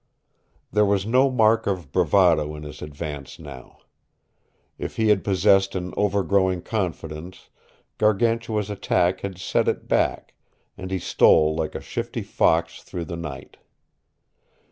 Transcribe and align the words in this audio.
There 0.71 0.83
was 0.83 1.05
no 1.05 1.29
mark 1.29 1.67
of 1.67 1.91
bravado 1.91 2.55
in 2.55 2.63
his 2.63 2.81
advance 2.81 3.37
now. 3.37 3.77
If 4.79 4.95
he 4.95 5.09
had 5.09 5.23
possessed 5.23 5.75
an 5.75 5.93
over 5.95 6.23
growing 6.23 6.63
confidence, 6.63 7.51
Gargantua's 7.99 8.71
attack 8.71 9.19
had 9.21 9.37
set 9.37 9.67
it 9.67 9.87
back, 9.87 10.33
and 10.75 10.89
he 10.89 10.97
stole 10.97 11.55
like 11.55 11.75
a 11.75 11.81
shifty 11.81 12.23
fox 12.23 12.81
through 12.81 13.05
the 13.05 13.15
night. 13.15 13.57